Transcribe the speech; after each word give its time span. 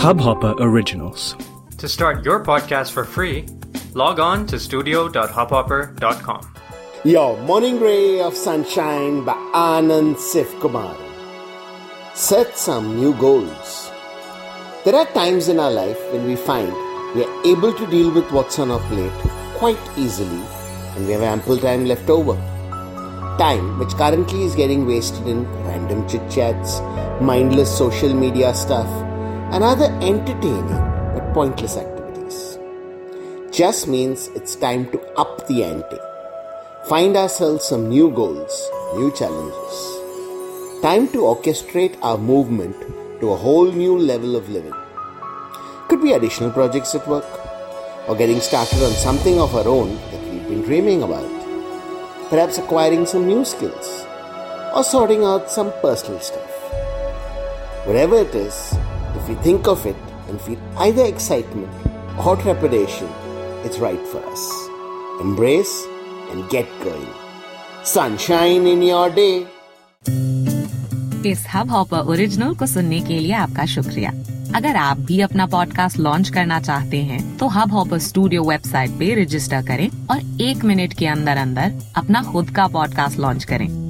Hubhopper 0.00 0.56
Originals. 0.60 1.36
To 1.76 1.86
start 1.86 2.24
your 2.24 2.42
podcast 2.42 2.92
for 2.92 3.04
free, 3.04 3.44
log 3.92 4.18
on 4.18 4.46
to 4.46 4.58
studio.hubhopper.com. 4.58 6.54
Your 7.04 7.36
morning 7.42 7.78
ray 7.78 8.22
of 8.22 8.34
sunshine 8.34 9.26
by 9.26 9.34
Anand 9.52 10.16
Sivkumar. 10.16 10.96
Set 12.14 12.56
some 12.56 12.96
new 12.96 13.12
goals. 13.16 13.90
There 14.86 14.94
are 14.94 15.04
times 15.12 15.48
in 15.48 15.60
our 15.60 15.70
life 15.70 16.00
when 16.14 16.24
we 16.24 16.34
find 16.34 16.72
we 17.14 17.24
are 17.24 17.42
able 17.44 17.74
to 17.74 17.86
deal 17.88 18.10
with 18.10 18.32
what's 18.32 18.58
on 18.58 18.70
our 18.70 18.80
plate 18.88 19.12
quite 19.56 19.98
easily 19.98 20.42
and 20.96 21.06
we 21.06 21.12
have 21.12 21.20
ample 21.20 21.58
time 21.58 21.84
left 21.84 22.08
over. 22.08 22.36
Time 23.36 23.78
which 23.78 23.92
currently 23.96 24.44
is 24.44 24.54
getting 24.54 24.86
wasted 24.86 25.28
in 25.28 25.44
random 25.64 26.08
chit 26.08 26.22
chats, 26.30 26.80
mindless 27.20 27.76
social 27.76 28.14
media 28.14 28.54
stuff, 28.54 28.88
and 29.52 29.64
other 29.64 29.86
entertaining 30.00 30.82
but 31.14 31.32
pointless 31.34 31.76
activities. 31.76 32.58
Just 33.50 33.88
means 33.88 34.28
it's 34.28 34.54
time 34.54 34.90
to 34.92 35.00
up 35.14 35.46
the 35.48 35.64
ante. 35.64 35.98
Find 36.88 37.16
ourselves 37.16 37.66
some 37.66 37.88
new 37.88 38.10
goals, 38.10 38.70
new 38.94 39.10
challenges. 39.12 39.76
Time 40.82 41.08
to 41.08 41.18
orchestrate 41.18 41.98
our 42.02 42.16
movement 42.16 42.76
to 43.20 43.30
a 43.32 43.36
whole 43.36 43.70
new 43.70 43.98
level 43.98 44.36
of 44.36 44.48
living. 44.48 44.72
Could 45.88 46.00
be 46.00 46.12
additional 46.12 46.52
projects 46.52 46.94
at 46.94 47.06
work, 47.06 47.26
or 48.08 48.16
getting 48.16 48.40
started 48.40 48.82
on 48.82 48.92
something 48.92 49.38
of 49.40 49.54
our 49.54 49.68
own 49.68 49.96
that 50.10 50.22
we've 50.30 50.48
been 50.48 50.62
dreaming 50.62 51.02
about. 51.02 51.28
Perhaps 52.30 52.58
acquiring 52.58 53.04
some 53.04 53.26
new 53.26 53.44
skills, 53.44 54.06
or 54.74 54.84
sorting 54.84 55.24
out 55.24 55.50
some 55.50 55.72
personal 55.82 56.20
stuff. 56.20 56.50
Whatever 57.84 58.16
it 58.16 58.34
is, 58.34 58.74
if 59.16 59.28
we 59.28 59.34
think 59.36 59.66
of 59.66 59.86
it 59.86 59.96
and 60.28 60.40
feel 60.40 60.58
either 60.78 61.04
excitement 61.04 61.68
or 62.24 62.36
trepidation, 62.36 63.08
it's 63.64 63.78
right 63.78 64.00
for 64.00 64.24
us. 64.26 64.68
Embrace 65.20 65.86
and 66.30 66.48
get 66.48 66.66
going. 66.82 67.08
Sunshine 67.84 68.66
in 68.66 68.82
your 68.82 69.08
day. 69.10 69.46
इस 71.26 71.44
hub 71.54 71.70
hopper 71.70 72.06
original 72.10 72.54
को 72.54 72.66
सुनने 72.66 73.00
के 73.00 73.18
लिए 73.18 73.32
आपका 73.34 73.64
शुक्रिया 73.66 74.10
अगर 74.56 74.76
आप 74.76 74.98
भी 75.08 75.20
अपना 75.20 75.46
पॉडकास्ट 75.46 75.98
लॉन्च 75.98 76.28
करना 76.34 76.60
चाहते 76.60 77.02
हैं 77.10 77.20
तो 77.38 77.48
हब 77.48 77.72
हॉपर 77.72 77.98
स्टूडियो 77.98 78.42
वेबसाइट 78.44 78.90
पे 78.98 79.12
रजिस्टर 79.22 79.62
करें 79.66 79.88
और 80.10 80.42
एक 80.42 80.64
मिनट 80.64 80.92
के 80.98 81.06
अंदर 81.06 81.36
अंदर 81.36 81.72
अपना 81.96 82.22
खुद 82.32 82.50
का 82.56 82.66
पॉडकास्ट 82.68 83.18
लॉन्च 83.18 83.44
करें 83.52 83.89